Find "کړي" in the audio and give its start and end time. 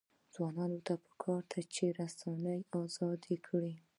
3.47-3.73